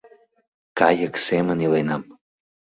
Кайык 0.79 1.15
семын 1.27 1.57
иленам. 1.65 2.03